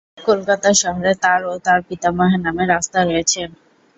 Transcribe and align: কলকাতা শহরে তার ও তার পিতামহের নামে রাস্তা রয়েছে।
কলকাতা 0.21 0.69
শহরে 0.81 1.11
তার 1.23 1.41
ও 1.45 1.63
তার 1.65 1.79
পিতামহের 1.87 2.41
নামে 2.45 2.63
রাস্তা 2.65 2.99
রয়েছে। 3.01 3.41